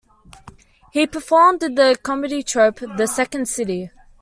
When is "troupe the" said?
2.41-3.05